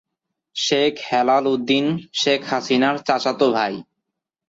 [0.55, 1.85] শেখ হেলাল উদ্দিন
[2.13, 3.73] শেখ হাসিনার চাচাতো ভাই।